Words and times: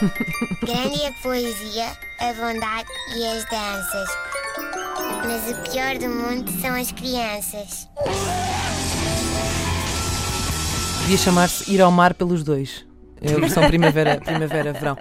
Grande 0.64 1.02
é 1.02 1.08
a 1.08 1.12
poesia, 1.12 1.92
a 2.20 2.32
bondade 2.32 2.88
e 3.16 3.26
as 3.26 3.44
danças. 3.44 4.08
Mas 5.26 5.50
o 5.50 5.70
pior 5.70 5.98
do 5.98 6.08
mundo 6.08 6.50
são 6.60 6.74
as 6.74 6.90
crianças. 6.92 7.88
Devia 11.02 11.18
chamar-se 11.18 11.70
Ir 11.72 11.82
ao 11.82 11.90
Mar 11.90 12.14
pelos 12.14 12.42
dois. 12.42 12.86
É 13.20 13.34
a 13.34 13.38
versão 13.38 13.66
primavera, 13.66 14.18
primavera 14.24 14.72
verão. 14.72 14.96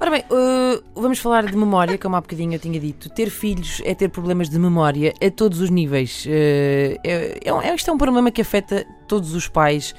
Ora 0.00 0.10
bem, 0.10 0.24
uh, 0.30 0.82
vamos 1.00 1.20
falar 1.20 1.46
de 1.46 1.56
memória, 1.56 1.96
como 1.96 2.16
há 2.16 2.20
bocadinho 2.20 2.54
eu 2.54 2.58
tinha 2.58 2.80
dito. 2.80 3.08
Ter 3.10 3.30
filhos 3.30 3.80
é 3.84 3.94
ter 3.94 4.08
problemas 4.08 4.50
de 4.50 4.58
memória 4.58 5.14
a 5.24 5.30
todos 5.30 5.60
os 5.60 5.70
níveis. 5.70 6.26
Uh, 6.26 6.98
é, 7.04 7.38
é, 7.44 7.68
é, 7.68 7.74
isto 7.74 7.88
é 7.88 7.94
um 7.94 7.98
problema 7.98 8.32
que 8.32 8.40
afeta 8.40 8.84
todos 9.06 9.32
os 9.32 9.46
pais 9.46 9.94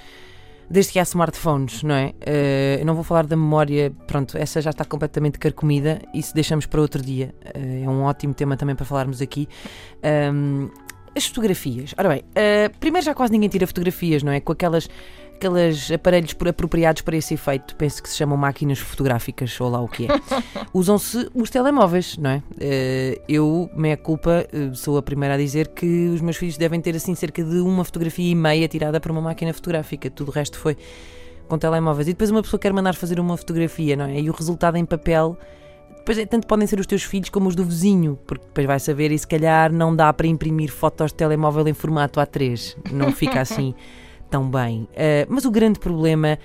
desde 0.69 0.93
que 0.93 0.99
há 0.99 1.03
smartphones, 1.03 1.83
não 1.83 1.95
é? 1.95 2.07
Uh, 2.07 2.79
eu 2.79 2.85
não 2.85 2.95
vou 2.95 3.03
falar 3.03 3.25
da 3.25 3.35
memória, 3.35 3.91
pronto, 4.07 4.37
essa 4.37 4.61
já 4.61 4.71
está 4.71 4.83
completamente 4.85 5.37
carcomida, 5.37 6.01
isso 6.13 6.33
deixamos 6.33 6.65
para 6.65 6.81
outro 6.81 7.01
dia. 7.01 7.33
Uh, 7.55 7.85
é 7.85 7.89
um 7.89 8.03
ótimo 8.03 8.33
tema 8.33 8.57
também 8.57 8.75
para 8.75 8.85
falarmos 8.85 9.21
aqui. 9.21 9.47
Um, 10.33 10.69
as 11.15 11.25
fotografias. 11.25 11.93
Ora 11.97 12.09
bem, 12.09 12.19
uh, 12.19 12.77
primeiro 12.79 13.05
já 13.05 13.13
quase 13.13 13.31
ninguém 13.31 13.49
tira 13.49 13.65
fotografias, 13.65 14.23
não 14.23 14.31
é? 14.31 14.39
Com 14.39 14.51
aquelas 14.51 14.87
aqueles 15.35 15.91
aparelhos 15.91 16.35
apropriados 16.47 17.01
para 17.01 17.17
esse 17.17 17.33
efeito, 17.33 17.75
penso 17.75 18.01
que 18.01 18.09
se 18.09 18.15
chamam 18.15 18.37
máquinas 18.37 18.79
fotográficas, 18.79 19.59
ou 19.59 19.69
lá 19.69 19.81
o 19.81 19.87
que 19.87 20.05
é. 20.05 20.07
Usam-se 20.73 21.29
os 21.33 21.49
telemóveis, 21.49 22.17
não 22.17 22.29
é? 22.29 22.43
Eu, 23.27 23.69
meia 23.75 23.97
culpa, 23.97 24.47
sou 24.73 24.97
a 24.97 25.01
primeira 25.03 25.35
a 25.35 25.37
dizer 25.37 25.67
que 25.67 26.07
os 26.07 26.21
meus 26.21 26.37
filhos 26.37 26.57
devem 26.57 26.79
ter 26.79 26.95
assim 26.95 27.13
cerca 27.15 27.43
de 27.43 27.57
uma 27.57 27.83
fotografia 27.83 28.31
e 28.31 28.33
meia 28.33 28.67
tirada 28.67 28.99
por 28.99 29.11
uma 29.11 29.21
máquina 29.21 29.53
fotográfica. 29.53 30.09
Tudo 30.09 30.29
o 30.29 30.31
resto 30.31 30.57
foi 30.57 30.77
com 31.47 31.57
telemóveis. 31.57 32.07
E 32.07 32.11
depois 32.11 32.31
uma 32.31 32.41
pessoa 32.41 32.59
quer 32.59 32.73
mandar 32.73 32.95
fazer 32.95 33.19
uma 33.19 33.37
fotografia, 33.37 33.95
não 33.95 34.05
é? 34.05 34.19
E 34.19 34.29
o 34.29 34.33
resultado 34.33 34.77
em 34.77 34.85
papel. 34.85 35.37
Depois, 36.05 36.23
tanto 36.29 36.45
podem 36.45 36.67
ser 36.67 36.79
os 36.79 36.85
teus 36.85 37.01
filhos 37.01 37.29
como 37.29 37.49
os 37.49 37.55
do 37.55 37.65
vizinho, 37.65 38.19
porque 38.27 38.45
depois 38.45 38.67
vai 38.67 38.79
saber 38.79 39.11
e 39.11 39.17
se 39.17 39.25
calhar 39.25 39.73
não 39.73 39.95
dá 39.95 40.13
para 40.13 40.27
imprimir 40.27 40.71
fotos 40.71 41.09
de 41.11 41.15
telemóvel 41.15 41.67
em 41.67 41.73
formato 41.73 42.19
A3. 42.19 42.77
Não 42.91 43.11
fica 43.11 43.41
assim 43.41 43.73
tão 44.29 44.47
bem. 44.47 44.83
Uh, 44.91 45.25
mas 45.27 45.45
o 45.45 45.51
grande 45.51 45.79
problema 45.79 46.37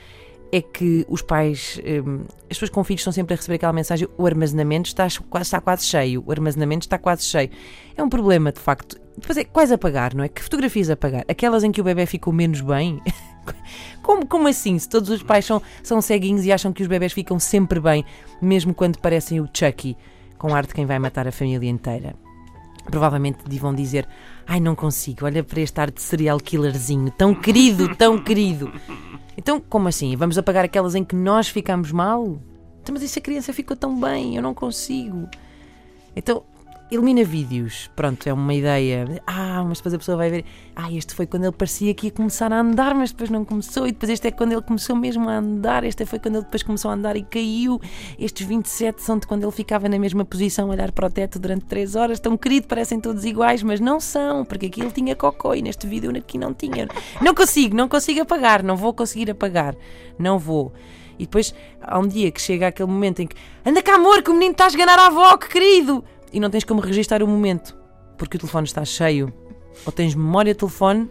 é 0.50 0.62
que 0.62 1.04
os 1.10 1.20
pais, 1.20 1.78
um, 1.84 2.22
as 2.44 2.56
pessoas 2.56 2.70
com 2.70 2.82
filhos 2.82 3.02
estão 3.02 3.12
sempre 3.12 3.34
a 3.34 3.36
receber 3.36 3.56
aquela 3.56 3.74
mensagem: 3.74 4.08
o 4.16 4.26
armazenamento 4.26 4.88
está, 4.88 5.06
está 5.06 5.60
quase 5.60 5.84
cheio, 5.84 6.24
o 6.26 6.32
armazenamento 6.32 6.86
está 6.86 6.96
quase 6.96 7.24
cheio. 7.24 7.50
É 7.94 8.02
um 8.02 8.08
problema, 8.08 8.52
de 8.52 8.60
facto. 8.60 8.98
Depois 9.18 9.36
é 9.36 9.44
quais 9.44 9.70
apagar, 9.70 10.14
não 10.14 10.24
é? 10.24 10.28
Que 10.28 10.42
fotografias 10.42 10.88
apagar? 10.88 11.26
Aquelas 11.28 11.64
em 11.64 11.70
que 11.70 11.82
o 11.82 11.84
bebê 11.84 12.06
ficou 12.06 12.32
menos 12.32 12.62
bem? 12.62 12.98
como, 14.02 14.26
como 14.26 14.48
assim? 14.48 14.78
Se 14.78 14.88
todos 14.88 15.10
os 15.10 15.22
pais 15.22 15.44
são, 15.44 15.62
são 15.82 16.00
ceguinhos 16.00 16.44
e 16.44 16.52
acham 16.52 16.72
que 16.72 16.82
os 16.82 16.88
bebés 16.88 17.12
ficam 17.12 17.38
sempre 17.38 17.80
bem, 17.80 18.04
mesmo 18.40 18.74
quando 18.74 18.98
parecem 18.98 19.40
o 19.40 19.48
Chucky, 19.52 19.96
com 20.38 20.54
ar 20.54 20.66
de 20.66 20.74
quem 20.74 20.86
vai 20.86 20.98
matar 20.98 21.26
a 21.28 21.32
família 21.32 21.68
inteira 21.68 22.14
provavelmente 22.90 23.38
vão 23.58 23.74
dizer: 23.74 24.06
Ai, 24.46 24.60
não 24.60 24.74
consigo, 24.74 25.24
olha 25.24 25.42
para 25.44 25.60
este 25.60 25.80
ar 25.80 25.90
de 25.90 26.02
serial 26.02 26.38
killerzinho, 26.38 27.10
tão 27.10 27.34
querido, 27.34 27.94
tão 27.94 28.18
querido. 28.18 28.72
Então, 29.36 29.60
como 29.60 29.88
assim? 29.88 30.14
Vamos 30.16 30.36
apagar 30.36 30.64
aquelas 30.64 30.94
em 30.94 31.04
que 31.04 31.14
nós 31.14 31.48
ficamos 31.48 31.92
mal? 31.92 32.40
Então, 32.82 32.92
mas 32.92 33.02
essa 33.02 33.20
criança 33.20 33.52
ficou 33.52 33.76
tão 33.76 33.98
bem, 33.98 34.36
eu 34.36 34.42
não 34.42 34.52
consigo. 34.52 35.28
Então, 36.14 36.42
Elimina 36.90 37.22
vídeos, 37.22 37.88
pronto, 37.94 38.26
é 38.26 38.32
uma 38.32 38.52
ideia. 38.52 39.22
Ah, 39.24 39.62
mas 39.64 39.78
depois 39.78 39.94
a 39.94 39.98
pessoa 39.98 40.16
vai 40.16 40.28
ver. 40.28 40.44
Ah, 40.74 40.90
este 40.90 41.14
foi 41.14 41.24
quando 41.24 41.44
ele 41.44 41.52
parecia 41.52 41.94
que 41.94 42.08
ia 42.08 42.10
começar 42.10 42.52
a 42.52 42.58
andar, 42.58 42.96
mas 42.96 43.12
depois 43.12 43.30
não 43.30 43.44
começou. 43.44 43.86
E 43.86 43.92
depois 43.92 44.10
este 44.10 44.26
é 44.26 44.30
quando 44.32 44.50
ele 44.50 44.62
começou 44.62 44.96
mesmo 44.96 45.28
a 45.28 45.36
andar. 45.36 45.84
Este 45.84 46.04
foi 46.04 46.18
quando 46.18 46.34
ele 46.34 46.44
depois 46.44 46.64
começou 46.64 46.90
a 46.90 46.94
andar 46.94 47.16
e 47.16 47.22
caiu. 47.22 47.80
Estes 48.18 48.44
27 48.44 49.00
são 49.02 49.20
de 49.20 49.28
quando 49.28 49.44
ele 49.44 49.52
ficava 49.52 49.88
na 49.88 50.00
mesma 50.00 50.24
posição, 50.24 50.68
a 50.68 50.72
olhar 50.72 50.90
para 50.90 51.06
o 51.06 51.10
teto 51.10 51.38
durante 51.38 51.64
3 51.66 51.94
horas. 51.94 52.18
Tão 52.18 52.36
querido, 52.36 52.66
parecem 52.66 52.98
todos 52.98 53.24
iguais, 53.24 53.62
mas 53.62 53.78
não 53.78 54.00
são, 54.00 54.44
porque 54.44 54.66
aqui 54.66 54.80
ele 54.80 54.90
tinha 54.90 55.14
cocô 55.14 55.54
e 55.54 55.62
neste 55.62 55.86
vídeo 55.86 56.10
aqui 56.16 56.38
não 56.38 56.52
tinha. 56.52 56.88
Não 57.22 57.36
consigo, 57.36 57.76
não 57.76 57.88
consigo 57.88 58.22
apagar, 58.22 58.64
não 58.64 58.76
vou 58.76 58.92
conseguir 58.92 59.30
apagar. 59.30 59.76
Não 60.18 60.40
vou. 60.40 60.72
E 61.20 61.24
depois 61.24 61.54
há 61.80 62.00
um 62.00 62.08
dia 62.08 62.32
que 62.32 62.40
chega 62.40 62.66
aquele 62.66 62.90
momento 62.90 63.20
em 63.20 63.28
que 63.28 63.36
anda 63.64 63.80
cá, 63.80 63.94
amor, 63.94 64.22
que 64.22 64.30
o 64.30 64.34
menino 64.34 64.52
está 64.52 64.64
a 64.64 64.68
esganar 64.68 64.98
a 64.98 65.06
avó, 65.06 65.36
que 65.36 65.48
querido 65.48 66.02
e 66.32 66.40
não 66.40 66.50
tens 66.50 66.64
como 66.64 66.80
registar 66.80 67.22
o 67.22 67.26
momento, 67.26 67.76
porque 68.16 68.36
o 68.36 68.40
telefone 68.40 68.66
está 68.66 68.84
cheio. 68.84 69.32
Ou 69.86 69.92
tens 69.92 70.14
memória 70.14 70.52
de 70.52 70.58
telefone, 70.58 71.08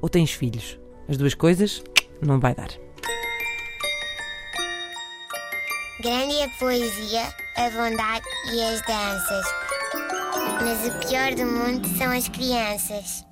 ou 0.00 0.08
tens 0.08 0.32
filhos. 0.32 0.78
As 1.08 1.16
duas 1.16 1.34
coisas 1.34 1.82
não 2.20 2.40
vai 2.40 2.54
dar. 2.54 2.68
Grande 6.00 6.36
é 6.36 6.44
a 6.44 6.48
poesia, 6.58 7.22
a 7.56 7.70
bondade 7.70 8.26
e 8.52 8.62
as 8.62 8.80
danças. 8.82 9.46
Mas 10.62 10.86
o 10.86 11.08
pior 11.08 11.34
do 11.34 11.46
mundo 11.46 11.88
são 11.96 12.12
as 12.12 12.28
crianças. 12.28 13.24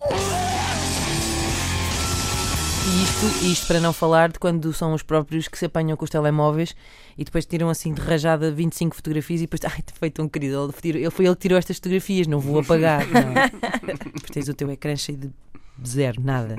E 2.87 3.03
isto, 3.03 3.47
isto 3.47 3.67
para 3.67 3.81
não 3.81 3.95
falar 3.95 4.31
de 4.31 4.39
quando 4.39 4.71
são 4.75 4.93
os 4.93 5.03
próprios 5.03 5.49
que 5.49 5.59
se 5.59 5.65
apanham 5.65 5.97
com 5.97 6.05
os 6.05 6.11
telemóveis 6.11 6.77
e 7.17 7.25
depois 7.25 7.47
tiram 7.47 7.71
assim 7.71 7.95
de 7.95 8.01
rajada 8.03 8.53
25 8.53 8.95
fotografias 8.95 9.41
e 9.41 9.45
depois, 9.45 9.61
ai, 9.73 9.83
foi 9.95 10.11
tão 10.11 10.29
querido, 10.29 10.73
ele, 10.83 10.99
ele 10.99 11.11
foi 11.11 11.25
ele 11.25 11.35
que 11.35 11.41
tirou 11.41 11.59
estas 11.59 11.77
fotografias, 11.77 12.27
não 12.27 12.39
vou 12.39 12.61
apagar. 12.61 13.07
Não. 13.07 13.41
É? 13.41 13.49
depois 13.89 14.31
tens 14.31 14.49
o 14.49 14.55
teu 14.55 14.71
ecrã 14.71 14.95
cheio 14.97 15.17
de 15.17 15.31
zero, 15.87 16.21
nada. 16.23 16.57